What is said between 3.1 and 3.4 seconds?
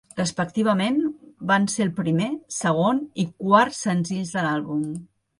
i